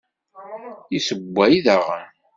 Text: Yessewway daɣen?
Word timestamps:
Yessewway 0.93 1.53
daɣen? 1.65 2.07